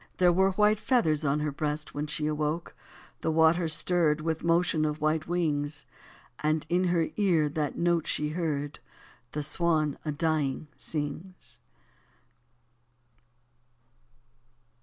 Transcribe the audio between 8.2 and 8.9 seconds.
heard